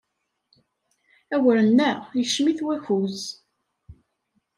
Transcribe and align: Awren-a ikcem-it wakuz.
Awren-a 1.35 1.89
ikcem-it 2.21 2.59
wakuz. 2.65 3.19